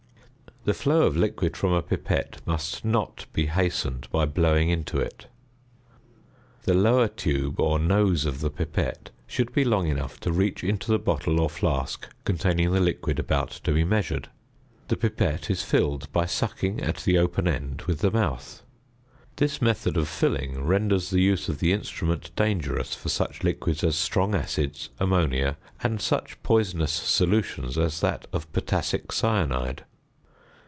The 0.63 0.75
flow 0.75 1.07
of 1.07 1.17
liquid 1.17 1.57
from 1.57 1.73
a 1.73 1.81
pipette 1.81 2.39
must 2.45 2.85
not 2.85 3.25
be 3.33 3.47
hastened 3.47 4.07
by 4.11 4.25
blowing 4.27 4.69
into 4.69 4.99
it. 4.99 5.25
The 6.65 6.75
lower 6.75 7.07
tube 7.07 7.59
or 7.59 7.79
nose 7.79 8.25
of 8.25 8.41
the 8.41 8.51
pipette 8.51 9.09
should 9.25 9.51
be 9.53 9.65
long 9.65 9.87
enough 9.87 10.19
to 10.19 10.31
reach 10.31 10.63
into 10.63 10.91
the 10.91 10.99
bottle 10.99 11.39
or 11.39 11.49
flask 11.49 12.07
containing 12.25 12.69
the 12.71 12.79
liquid 12.79 13.17
about 13.17 13.49
to 13.63 13.71
be 13.71 13.83
measured. 13.83 14.29
The 14.87 14.97
pipette 14.97 15.49
is 15.49 15.63
filled 15.63 16.11
by 16.13 16.27
sucking 16.27 16.79
at 16.79 16.97
the 16.97 17.17
open 17.17 17.47
end 17.47 17.81
with 17.87 18.01
the 18.01 18.11
mouth; 18.11 18.61
this 19.37 19.63
method 19.63 19.97
of 19.97 20.07
filling 20.07 20.63
renders 20.63 21.09
the 21.09 21.21
use 21.21 21.49
of 21.49 21.57
the 21.57 21.73
instrument 21.73 22.29
dangerous 22.35 22.93
for 22.93 23.09
such 23.09 23.43
liquids 23.43 23.83
as 23.83 23.95
strong 23.95 24.35
acids, 24.35 24.91
ammonia, 24.99 25.57
and 25.81 25.99
such 25.99 26.39
poisonous 26.43 26.91
solutions 26.93 27.79
as 27.79 27.99
that 28.01 28.27
of 28.31 28.51
potassic 28.53 29.11
cyanide. 29.11 29.85